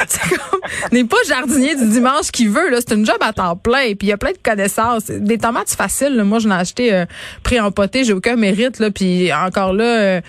C'est 0.07 0.29
comme, 0.29 0.61
n'est 0.93 1.05
pas 1.05 1.17
jardinier 1.27 1.75
du 1.75 1.89
dimanche 1.89 2.31
qui 2.33 2.47
veut, 2.47 2.71
là. 2.71 2.79
C'est 2.87 2.95
une 2.95 3.07
job 3.07 3.17
à 3.21 3.33
temps 3.33 3.57
plein. 3.57 3.95
Puis 3.95 3.99
il 4.03 4.09
y 4.09 4.13
a 4.13 4.19
plein 4.19 4.33
de 4.33 4.39
connaissances. 4.43 5.07
Des 5.11 5.39
tomates 5.39 5.71
faciles, 5.71 6.23
Moi, 6.25 6.39
je 6.39 6.49
l'ai 6.49 6.55
acheté 6.55 6.93
euh, 6.93 7.07
pris 7.43 7.61
en 7.61 7.71
poté. 7.71 8.05
J'ai 8.05 8.13
aucun 8.13 8.37
mérite, 8.37 8.79
là. 8.79 8.91
Puis 8.91 9.33
encore 9.33 9.73
là, 9.73 9.85
euh, 9.85 10.21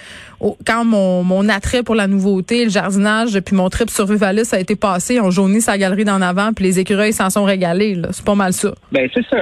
quand 0.66 0.86
mon, 0.86 1.24
mon 1.24 1.50
attrait 1.50 1.84
pour 1.84 1.96
la 1.96 2.08
nouveauté, 2.08 2.64
le 2.66 2.70
jardinage, 2.70 3.40
puis 3.40 3.56
mon 3.56 3.70
trip 3.70 3.90
survivaliste 3.90 4.54
a 4.54 4.60
été 4.60 4.76
passé, 4.76 5.20
on 5.20 5.32
jaunit 5.32 5.62
sa 5.62 5.78
galerie 5.78 6.06
d'en 6.06 6.22
avant, 6.22 6.54
puis 6.54 6.66
les 6.66 6.80
écureuils 6.80 7.14
s'en 7.14 7.30
sont 7.30 7.44
régalés, 7.44 7.96
là. 7.96 8.10
C'est 8.12 8.26
pas 8.26 8.36
mal 8.36 8.54
ça. 8.54 8.74
Ben, 8.92 9.10
c'est 9.14 9.26
ça. 9.28 9.38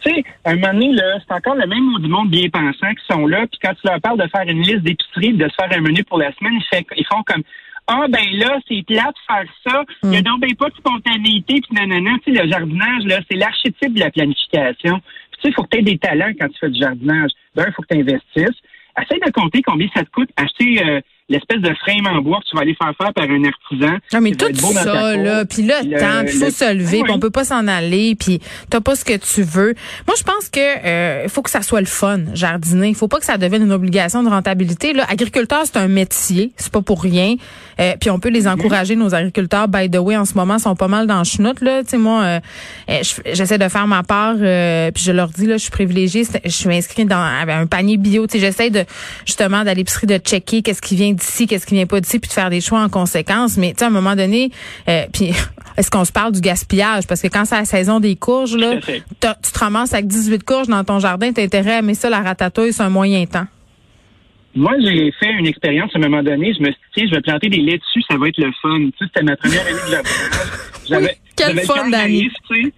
Tu 0.00 0.14
sais, 0.14 0.24
un 0.46 0.54
moment 0.54 0.72
donné, 0.72 0.92
là, 0.92 1.18
c'est 1.26 1.34
encore 1.34 1.56
le 1.56 1.66
même 1.66 2.00
du 2.00 2.08
monde 2.08 2.30
bien 2.30 2.48
pensant 2.48 2.90
qui 2.90 3.04
sont 3.10 3.26
là. 3.26 3.44
Puis 3.50 3.60
quand 3.62 3.74
tu 3.74 3.86
leur 3.86 4.00
parles 4.00 4.18
de 4.18 4.28
faire 4.28 4.48
une 4.48 4.62
liste 4.62 4.82
d'épicerie, 4.82 5.34
de 5.34 5.46
se 5.46 5.54
faire 5.54 5.68
un 5.76 5.82
menu 5.82 6.04
pour 6.04 6.18
la 6.20 6.32
semaine, 6.34 6.60
ils 6.96 7.06
font 7.06 7.22
comme 7.24 7.42
ah 7.86 8.06
ben 8.08 8.24
là, 8.34 8.58
c'est 8.68 8.84
plat 8.86 9.10
de 9.10 9.18
faire 9.26 9.52
ça. 9.66 9.84
Il 10.04 10.10
n'y 10.10 10.16
a 10.16 10.20
mm. 10.20 10.22
donc 10.22 10.40
ben 10.40 10.54
pas 10.54 10.68
de 10.68 10.74
spontanéité, 10.76 11.54
puis 11.54 11.74
nanana. 11.74 12.12
Tu 12.24 12.32
sais, 12.32 12.42
le 12.42 12.48
jardinage, 12.48 13.04
là, 13.04 13.18
c'est 13.28 13.36
l'archétype 13.36 13.94
de 13.94 14.00
la 14.00 14.10
planification. 14.10 15.00
tu 15.32 15.40
sais, 15.42 15.48
il 15.48 15.54
faut 15.54 15.64
que 15.64 15.70
tu 15.70 15.78
aies 15.78 15.82
des 15.82 15.98
talents 15.98 16.30
quand 16.38 16.48
tu 16.48 16.58
fais 16.60 16.70
du 16.70 16.78
jardinage. 16.78 17.30
D'un, 17.56 17.66
il 17.66 17.72
faut 17.72 17.82
que 17.82 17.92
tu 17.92 18.00
investisses. 18.00 18.60
Essaye 19.00 19.20
de 19.24 19.30
compter 19.32 19.62
combien 19.62 19.88
ça 19.94 20.04
te 20.04 20.10
coûte 20.10 20.30
acheter 20.36 20.84
euh, 20.84 21.00
l'espèce 21.30 21.60
de 21.60 21.72
frame 21.76 22.06
en 22.06 22.20
bois 22.20 22.40
que 22.40 22.50
tu 22.50 22.56
vas 22.56 22.62
aller 22.62 22.74
faire 22.74 22.92
faire 22.98 23.12
par 23.14 23.24
un 23.24 23.44
artisan. 23.44 23.98
Non, 24.12 24.20
mais 24.20 24.32
tout 24.32 24.52
ça, 24.54 25.16
là, 25.16 25.44
puis 25.44 25.62
le 25.62 25.98
temps, 25.98 26.26
il 26.26 26.28
faut 26.28 26.50
se 26.50 26.74
lever, 26.74 27.02
puis 27.02 27.12
on 27.12 27.18
peut 27.18 27.30
pas 27.30 27.44
s'en 27.44 27.66
aller, 27.66 28.16
puis 28.16 28.40
t'as 28.68 28.80
pas 28.80 28.96
ce 28.96 29.04
que 29.04 29.16
tu 29.16 29.42
veux. 29.42 29.74
Moi, 30.06 30.16
je 30.18 30.24
pense 30.24 30.48
que 30.48 30.60
euh, 30.60 31.28
faut 31.28 31.42
que 31.42 31.50
ça 31.50 31.62
soit 31.62 31.80
le 31.80 31.86
fun, 31.86 32.20
jardiner. 32.34 32.88
Il 32.88 32.94
faut 32.94 33.08
pas 33.08 33.18
que 33.18 33.24
ça 33.24 33.38
devienne 33.38 33.62
une 33.62 33.72
obligation 33.72 34.22
de 34.22 34.28
rentabilité. 34.28 34.92
Là, 34.92 35.06
agriculteur, 35.08 35.62
c'est 35.64 35.78
un 35.78 35.88
métier, 35.88 36.52
c'est 36.56 36.72
pas 36.72 36.82
pour 36.82 37.02
rien. 37.02 37.36
Euh, 37.80 37.94
puis 37.98 38.10
on 38.10 38.18
peut 38.18 38.28
les 38.28 38.42
mhm. 38.42 38.52
encourager, 38.52 38.96
nos 38.96 39.14
agriculteurs. 39.14 39.68
By 39.68 39.90
the 39.90 39.96
way, 39.96 40.16
en 40.16 40.24
ce 40.24 40.34
moment, 40.34 40.58
sont 40.58 40.76
pas 40.76 40.88
mal 40.88 41.06
dans 41.06 41.18
le 41.18 41.24
chenoute, 41.24 41.60
là. 41.60 41.82
Tu 41.82 41.90
sais, 41.90 41.98
moi, 41.98 42.22
euh, 42.22 42.40
euh, 42.90 43.02
j'essaie 43.32 43.58
de 43.58 43.68
faire 43.68 43.86
ma 43.86 44.02
part, 44.02 44.34
puis 44.34 45.02
je 45.02 45.12
leur 45.12 45.28
dis, 45.28 45.46
là, 45.46 45.56
je 45.56 45.62
suis 45.62 45.70
privilégiée, 45.70 46.24
je 46.44 46.50
suis 46.50 46.74
inscrite 46.74 47.08
dans 47.08 47.16
un 47.16 47.66
panier 47.66 47.96
bio. 47.96 48.26
Tu 48.26 48.32
sais, 48.32 48.38
j'essaie 48.40 48.70
de 48.70 48.84
justement 49.24 49.64
d'aller 49.64 49.80
l'épicerie 49.80 50.06
de 50.06 50.18
checker 50.18 50.62
qu'est-ce 50.62 50.82
qui 50.82 50.94
vient 50.94 51.12
d'ici, 51.20 51.46
qu'est-ce 51.46 51.66
qui 51.66 51.74
vient 51.74 51.86
pas 51.86 52.00
d'ici, 52.00 52.18
puis 52.18 52.28
de 52.28 52.32
faire 52.32 52.50
des 52.50 52.60
choix 52.60 52.80
en 52.80 52.88
conséquence. 52.88 53.56
Mais 53.56 53.72
tu 53.72 53.78
sais, 53.78 53.84
à 53.84 53.88
un 53.88 53.90
moment 53.90 54.16
donné, 54.16 54.50
euh, 54.88 55.04
puis 55.12 55.30
est-ce 55.76 55.90
qu'on 55.90 56.04
se 56.04 56.12
parle 56.12 56.32
du 56.32 56.40
gaspillage? 56.40 57.06
Parce 57.06 57.22
que 57.22 57.28
quand 57.28 57.44
c'est 57.44 57.56
la 57.56 57.64
saison 57.64 58.00
des 58.00 58.16
courges, 58.16 58.56
là, 58.56 58.76
tu 58.80 59.52
te 59.52 59.58
ramasses 59.58 59.94
avec 59.94 60.06
18 60.06 60.44
courges 60.44 60.68
dans 60.68 60.84
ton 60.84 60.98
jardin, 60.98 61.32
t'as 61.32 61.42
intérêt 61.42 61.76
à 61.76 61.94
ça, 61.94 62.10
la 62.10 62.20
ratatouille, 62.20 62.72
c'est 62.72 62.82
un 62.82 62.90
moyen 62.90 63.24
temps. 63.26 63.46
Moi, 64.54 64.72
j'ai 64.80 65.12
fait 65.12 65.30
une 65.38 65.46
expérience 65.46 65.90
à 65.94 65.98
un 65.98 66.02
moment 66.02 66.22
donné. 66.22 66.52
Je 66.54 66.60
me 66.60 66.66
suis 66.66 66.74
dit, 66.74 66.78
tiens, 66.94 67.06
je 67.08 67.14
vais 67.14 67.20
planter 67.20 67.48
des 67.48 67.58
laitues, 67.58 68.02
ça 68.10 68.16
va 68.16 68.28
être 68.28 68.38
le 68.38 68.50
fun. 68.60 68.78
Tu 68.78 68.90
sais, 68.98 69.04
c'était 69.06 69.22
ma 69.22 69.36
première 69.36 69.62
année 69.62 69.72
de 69.72 69.90
jardinage. 69.90 70.40
J'avais, 70.88 71.16
Quel 71.36 71.60
fun, 71.60 71.90
sais. 71.90 72.72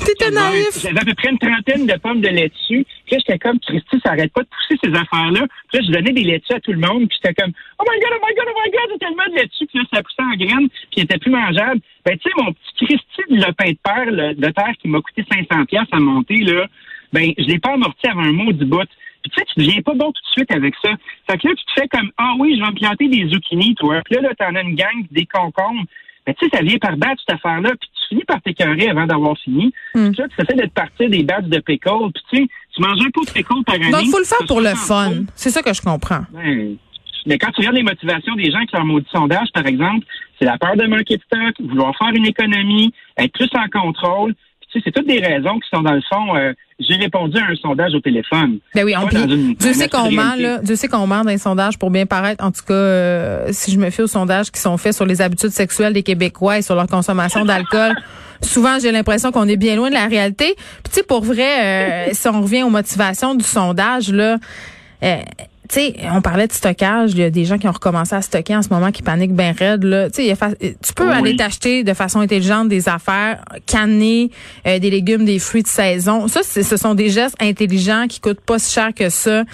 T'étais 0.04 0.30
naïf. 0.30 0.82
J'avais 0.82 1.00
à 1.00 1.04
peu 1.04 1.14
près 1.14 1.30
une 1.30 1.38
trentaine 1.38 1.86
de 1.86 1.94
pommes 1.98 2.20
de 2.20 2.28
laitue. 2.28 2.84
Puis 3.06 3.12
là, 3.12 3.18
j'étais 3.18 3.38
comme, 3.38 3.58
Christy, 3.60 4.00
ça 4.04 4.12
arrête 4.12 4.32
pas 4.32 4.42
de 4.42 4.48
pousser 4.48 4.80
ces 4.82 4.90
affaires-là. 4.90 5.46
Puis 5.68 5.78
là, 5.78 5.86
je 5.86 5.92
donnais 5.92 6.12
des 6.12 6.24
laitues 6.24 6.52
à 6.52 6.60
tout 6.60 6.72
le 6.72 6.78
monde. 6.78 7.08
Puis 7.08 7.18
j'étais 7.22 7.34
comme, 7.40 7.52
oh 7.78 7.84
my 7.88 8.00
god, 8.00 8.10
oh 8.16 8.26
my 8.26 8.34
god, 8.34 8.46
oh 8.48 8.60
my 8.64 8.70
god, 8.70 8.90
j'ai 8.92 8.98
tellement 8.98 9.28
de 9.30 9.34
laitue. 9.36 9.66
Puis 9.66 9.78
là, 9.78 9.84
ça 9.92 10.02
poussait 10.02 10.22
en 10.22 10.36
graines. 10.36 10.68
Puis 10.68 10.96
il 10.96 11.02
était 11.04 11.18
plus 11.18 11.30
mangeable. 11.30 11.80
Ben, 12.04 12.18
tu 12.18 12.28
sais, 12.28 12.34
mon 12.42 12.52
petit 12.52 12.86
Christy 12.86 13.22
de 13.30 13.46
lopin 13.46 13.70
de 13.70 13.78
terre, 13.84 14.34
de 14.34 14.50
terre 14.50 14.74
qui 14.80 14.88
m'a 14.88 15.00
coûté 15.00 15.24
500 15.30 15.64
pièces 15.66 15.88
à 15.92 16.00
monter, 16.00 16.38
là, 16.38 16.66
ben, 17.12 17.32
je 17.36 17.44
l'ai 17.44 17.58
pas 17.58 17.74
amorti 17.74 18.06
avant 18.08 18.22
un 18.22 18.32
mot 18.32 18.52
du 18.52 18.64
bout. 18.64 18.88
Puis 19.22 19.30
tu 19.30 19.38
sais, 19.38 19.46
tu 19.52 19.60
deviens 19.60 19.82
pas 19.82 19.94
bon 19.94 20.12
tout 20.12 20.22
de 20.22 20.32
suite 20.32 20.50
avec 20.50 20.74
ça. 20.82 20.90
Fait 21.30 21.38
que 21.38 21.48
là, 21.48 21.54
tu 21.54 21.64
te 21.64 21.80
fais 21.80 21.88
comme 21.88 22.10
Ah 22.16 22.34
oui, 22.38 22.56
je 22.56 22.64
vais 22.64 22.70
me 22.70 22.76
planter 22.76 23.08
des 23.08 23.28
zucchinis, 23.28 23.74
toi. 23.74 24.00
Puis 24.04 24.14
là, 24.14 24.22
là, 24.22 24.34
t'en 24.34 24.54
as 24.54 24.62
une 24.62 24.74
gang, 24.74 25.06
des 25.10 25.26
concombres. 25.26 25.84
Mais 26.26 26.34
tu 26.34 26.44
sais, 26.44 26.56
ça 26.56 26.62
vient 26.62 26.78
par 26.78 26.96
batch, 26.96 27.18
cette 27.26 27.36
affaire-là, 27.36 27.70
puis 27.80 27.89
tu 28.10 28.16
finis 28.16 28.24
par 28.24 28.40
t'écœurer 28.42 28.88
avant 28.88 29.06
d'avoir 29.06 29.38
fini. 29.38 29.72
Mm. 29.94 30.10
Tu 30.10 30.22
essaies 30.22 30.56
de 30.56 30.68
partir 30.68 31.08
des 31.08 31.22
batchs 31.22 31.44
de 31.44 31.60
pickles, 31.60 32.10
puis 32.14 32.22
tu 32.30 32.36
sais, 32.36 32.48
tu 32.74 32.82
manges 32.82 33.00
un 33.00 33.10
pot 33.10 33.24
de 33.24 33.30
pickles 33.30 33.64
par 33.64 33.76
année. 33.76 33.90
Donc, 33.90 34.06
faut 34.06 34.18
le 34.18 34.24
faire 34.24 34.46
pour 34.46 34.60
le 34.60 34.74
fun. 34.74 35.24
C'est 35.34 35.50
ça 35.50 35.62
que 35.62 35.72
je 35.72 35.80
comprends. 35.80 36.22
Ben, 36.32 36.76
mais 37.26 37.38
quand 37.38 37.50
tu 37.52 37.60
regardes 37.60 37.76
les 37.76 37.82
motivations 37.82 38.34
des 38.34 38.50
gens 38.50 38.58
avec 38.58 38.72
leur 38.72 38.84
maudit 38.84 39.06
sondage, 39.12 39.48
par 39.52 39.66
exemple, 39.66 40.06
c'est 40.38 40.46
la 40.46 40.58
peur 40.58 40.76
de 40.76 40.86
manquer 40.86 41.16
de 41.16 41.22
stock, 41.22 41.54
vouloir 41.60 41.96
faire 41.96 42.10
une 42.14 42.26
économie, 42.26 42.92
être 43.16 43.32
plus 43.32 43.50
en 43.54 43.68
contrôle. 43.68 44.34
C'est 44.72 44.92
toutes 44.92 45.06
des 45.06 45.20
raisons 45.20 45.58
qui 45.58 45.68
sont 45.68 45.82
dans 45.82 45.94
le 45.94 46.02
fond 46.08 46.36
euh, 46.36 46.52
j'ai 46.80 46.94
répondu 46.94 47.36
à 47.38 47.42
un 47.44 47.54
sondage 47.56 47.94
au 47.94 48.00
téléphone. 48.00 48.58
Ben 48.74 48.84
oui, 48.84 48.94
on 48.96 49.06
Dieu 49.06 49.72
sait 49.74 49.88
qu'on 49.88 50.10
ment 50.10 50.34
là, 50.36 50.58
Dieu 50.58 50.76
sait 50.76 50.88
qu'on 50.88 51.06
ment 51.06 51.22
dans 51.24 51.30
les 51.30 51.38
sondages 51.38 51.78
pour 51.78 51.90
bien 51.90 52.06
paraître. 52.06 52.42
En 52.42 52.50
tout 52.50 52.64
cas, 52.66 52.74
euh, 52.74 53.48
si 53.50 53.70
je 53.70 53.78
me 53.78 53.90
fie 53.90 54.02
aux 54.02 54.06
sondages 54.06 54.50
qui 54.50 54.60
sont 54.60 54.76
faits 54.78 54.94
sur 54.94 55.04
les 55.04 55.20
habitudes 55.20 55.50
sexuelles 55.50 55.92
des 55.92 56.02
Québécois 56.02 56.58
et 56.58 56.62
sur 56.62 56.74
leur 56.74 56.86
consommation 56.86 57.44
d'alcool, 57.44 57.94
souvent 58.40 58.78
j'ai 58.80 58.92
l'impression 58.92 59.30
qu'on 59.30 59.46
est 59.46 59.58
bien 59.58 59.76
loin 59.76 59.90
de 59.90 59.94
la 59.94 60.06
réalité. 60.06 60.54
Puis 60.56 60.90
tu 60.90 60.92
sais, 60.92 61.02
pour 61.02 61.22
vrai, 61.22 62.08
euh, 62.08 62.08
si 62.12 62.28
on 62.28 62.40
revient 62.40 62.62
aux 62.62 62.70
motivations 62.70 63.34
du 63.34 63.44
sondage 63.44 64.10
là. 64.10 64.38
Tu 65.70 65.78
sais, 65.78 65.94
on 66.12 66.20
parlait 66.20 66.48
de 66.48 66.52
stockage. 66.52 67.12
Il 67.12 67.18
y 67.18 67.22
a 67.22 67.30
des 67.30 67.44
gens 67.44 67.56
qui 67.56 67.68
ont 67.68 67.72
recommencé 67.72 68.16
à 68.16 68.22
stocker 68.22 68.56
en 68.56 68.62
ce 68.62 68.70
moment 68.70 68.90
qui 68.90 69.02
paniquent 69.02 69.36
bien 69.36 69.52
raide. 69.52 69.84
Là. 69.84 70.10
tu 70.10 70.24
peux 70.96 71.08
aller 71.08 71.36
t'acheter 71.36 71.84
de 71.84 71.94
façon 71.94 72.18
intelligente 72.18 72.68
des 72.68 72.88
affaires, 72.88 73.44
canner 73.66 74.32
euh, 74.66 74.80
des 74.80 74.90
légumes, 74.90 75.24
des 75.24 75.38
fruits 75.38 75.62
de 75.62 75.68
saison. 75.68 76.26
Ça, 76.26 76.42
ce 76.42 76.76
sont 76.76 76.94
des 76.94 77.10
gestes 77.10 77.40
intelligents 77.40 78.06
qui 78.08 78.20
coûtent 78.20 78.40
pas 78.40 78.58
si 78.58 78.74
cher 78.74 78.92
que 78.92 79.10
ça 79.10 79.44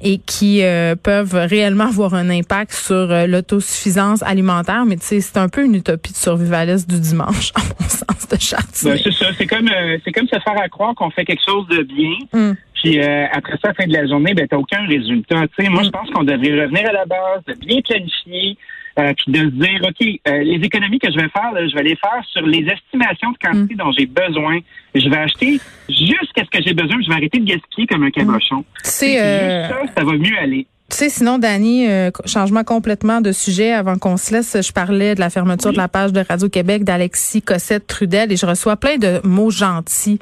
et 0.00 0.16
qui 0.16 0.62
euh, 0.62 0.94
peuvent 0.94 1.34
réellement 1.34 1.88
avoir 1.88 2.14
un 2.14 2.30
impact 2.30 2.72
sur 2.72 2.94
euh, 2.94 3.26
l'autosuffisance 3.26 4.22
alimentaire. 4.22 4.86
Mais 4.86 4.96
tu 4.96 5.04
sais, 5.04 5.20
c'est 5.20 5.36
un 5.36 5.50
peu 5.50 5.62
une 5.64 5.74
utopie 5.74 6.12
de 6.12 6.16
survivaliste 6.16 6.88
du 6.88 6.98
dimanche, 6.98 7.52
à 7.54 7.60
mon 7.60 7.88
sens 7.88 8.28
de 8.30 8.40
chartier. 8.40 8.92
Ben, 8.92 9.00
c'est 9.04 9.12
ça. 9.12 9.26
C'est 9.36 9.46
comme, 9.46 9.68
c'est 10.02 10.12
comme 10.12 10.28
se 10.28 10.40
faire 10.40 10.62
à 10.62 10.68
croire 10.70 10.94
qu'on 10.94 11.10
fait 11.10 11.26
quelque 11.26 11.44
chose 11.46 11.66
de 11.68 11.82
bien. 11.82 12.16
Hum. 12.32 12.56
Puis 12.82 13.00
euh, 13.00 13.26
après 13.32 13.54
ça, 13.54 13.58
à 13.64 13.68
la 13.68 13.74
fin 13.74 13.86
de 13.86 13.92
la 13.92 14.06
journée, 14.06 14.34
ben, 14.34 14.46
t'as 14.48 14.56
aucun 14.56 14.86
résultat. 14.86 15.42
sais, 15.58 15.68
moi, 15.68 15.82
je 15.82 15.90
pense 15.90 16.08
qu'on 16.10 16.24
devrait 16.24 16.62
revenir 16.62 16.88
à 16.88 16.92
la 16.92 17.04
base, 17.06 17.42
de 17.46 17.54
bien 17.54 17.80
planifier, 17.80 18.56
euh, 18.98 19.12
puis 19.16 19.32
de 19.32 19.38
se 19.38 19.54
dire, 19.54 19.80
OK, 19.82 20.06
euh, 20.28 20.38
les 20.44 20.64
économies 20.64 20.98
que 20.98 21.10
je 21.10 21.16
vais 21.16 21.28
faire, 21.28 21.52
je 21.54 21.74
vais 21.74 21.82
les 21.82 21.96
faire 21.96 22.22
sur 22.30 22.46
les 22.46 22.66
estimations 22.66 23.32
de 23.32 23.38
quantité 23.38 23.74
mm. 23.74 23.78
dont 23.78 23.92
j'ai 23.92 24.06
besoin. 24.06 24.58
Je 24.94 25.08
vais 25.08 25.16
acheter 25.16 25.60
juste 25.88 26.32
ce 26.36 26.42
que 26.44 26.62
j'ai 26.64 26.74
besoin, 26.74 26.98
je 27.02 27.08
vais 27.08 27.14
arrêter 27.14 27.38
de 27.38 27.44
gaspiller 27.44 27.86
comme 27.86 28.04
un 28.04 28.10
cabochon. 28.10 28.64
C'est 28.82 29.18
ça, 29.18 29.80
ça 29.96 30.04
va 30.04 30.12
mieux 30.12 30.38
aller. 30.40 30.66
Sais, 30.98 31.10
sinon, 31.10 31.38
Dani, 31.38 31.88
euh, 31.88 32.10
changement 32.24 32.64
complètement 32.64 33.20
de 33.20 33.30
sujet 33.30 33.72
avant 33.72 33.98
qu'on 33.98 34.16
se 34.16 34.32
laisse. 34.32 34.56
Je 34.60 34.72
parlais 34.72 35.14
de 35.14 35.20
la 35.20 35.30
fermeture 35.30 35.70
de 35.70 35.76
la 35.76 35.86
page 35.86 36.12
de 36.12 36.24
Radio-Québec 36.28 36.82
d'Alexis 36.82 37.40
Cossette-Trudel 37.40 38.32
et 38.32 38.36
je 38.36 38.44
reçois 38.44 38.74
plein 38.74 38.96
de 38.96 39.20
mots 39.22 39.52
gentils 39.52 40.18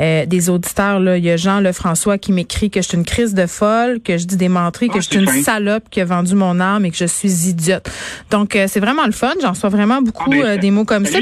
euh, 0.00 0.26
des 0.26 0.48
auditeurs. 0.48 1.00
Là. 1.00 1.18
Il 1.18 1.24
y 1.24 1.30
a 1.32 1.36
Jean 1.36 1.58
Lefrançois 1.58 2.16
qui 2.16 2.30
m'écrit 2.30 2.70
que 2.70 2.80
je 2.80 2.86
suis 2.86 2.96
une 2.96 3.04
crise 3.04 3.34
de 3.34 3.46
folle, 3.46 3.98
que 3.98 4.18
je 4.18 4.26
dis 4.26 4.36
des 4.36 4.48
menteries, 4.48 4.86
que 4.86 4.98
ah, 4.98 5.00
je 5.00 5.08
suis 5.08 5.18
une 5.18 5.42
salope 5.42 5.90
qui 5.90 6.00
a 6.00 6.04
vendu 6.04 6.36
mon 6.36 6.60
âme 6.60 6.84
et 6.84 6.92
que 6.92 6.96
je 6.96 7.06
suis 7.06 7.48
idiote. 7.48 7.90
Donc, 8.30 8.54
euh, 8.54 8.66
c'est 8.68 8.78
vraiment 8.78 9.06
le 9.06 9.12
fun. 9.12 9.32
J'en 9.42 9.50
reçois 9.50 9.70
vraiment 9.70 10.00
beaucoup 10.00 10.30
ah, 10.32 10.42
ben, 10.42 10.60
des 10.60 10.70
mots 10.70 10.84
comme 10.84 11.06
ça. 11.06 11.18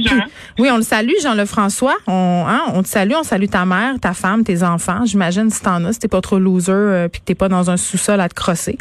oui, 0.58 0.68
on 0.70 0.76
le 0.76 0.82
salue, 0.82 1.14
Jean 1.22 1.32
Lefrançois. 1.32 1.96
On, 2.08 2.44
hein, 2.46 2.60
on 2.74 2.82
te 2.82 2.88
salue, 2.88 3.14
on 3.18 3.22
salue 3.22 3.46
ta 3.46 3.64
mère, 3.64 3.94
ta 4.02 4.12
femme, 4.12 4.44
tes 4.44 4.62
enfants. 4.62 5.06
J'imagine 5.06 5.48
si 5.48 5.62
t'en 5.62 5.82
as, 5.86 5.94
si 5.94 6.00
t'es 6.00 6.08
pas 6.08 6.20
trop 6.20 6.38
loser 6.38 7.06
puis 7.10 7.22
que 7.22 7.24
t'es 7.24 7.34
pas 7.34 7.48
dans 7.48 7.70
un 7.70 7.78
sous-sol 7.78 8.20
à 8.20 8.28
te 8.28 8.34
crosser. 8.34 8.76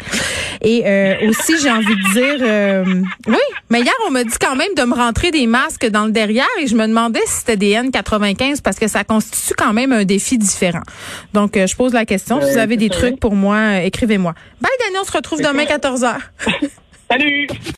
Et 0.62 0.82
euh, 0.86 1.28
aussi, 1.28 1.54
j'ai 1.60 1.70
envie 1.70 1.86
de 1.86 2.12
dire, 2.12 2.38
euh, 2.40 2.84
oui, 3.26 3.36
mais 3.70 3.80
hier, 3.80 3.92
on 4.06 4.10
m'a 4.10 4.24
dit 4.24 4.34
quand 4.40 4.56
même 4.56 4.74
de 4.76 4.82
me 4.82 4.94
rentrer 4.94 5.30
des 5.30 5.46
masques 5.46 5.86
dans 5.86 6.06
le 6.06 6.12
derrière 6.12 6.46
et 6.60 6.66
je 6.66 6.74
me 6.74 6.86
demandais 6.86 7.20
si 7.26 7.38
c'était 7.40 7.56
des 7.56 7.74
N95 7.74 8.62
parce 8.62 8.78
que 8.78 8.88
ça 8.88 9.04
constitue 9.04 9.54
quand 9.56 9.72
même 9.72 9.92
un 9.92 10.04
défi 10.04 10.38
différent. 10.38 10.82
Donc, 11.32 11.56
euh, 11.56 11.66
je 11.66 11.76
pose 11.76 11.92
la 11.92 12.04
question. 12.04 12.40
si 12.40 12.50
vous 12.50 12.58
avez 12.58 12.76
des 12.76 12.88
trucs 12.88 13.20
pour 13.20 13.34
moi, 13.34 13.82
écrivez-moi. 13.82 14.34
Bye, 14.60 14.70
Daniel, 14.80 15.00
on 15.02 15.04
se 15.06 15.12
retrouve 15.12 15.40
demain 15.40 15.64
14h. 15.64 16.16
Salut! 17.10 17.46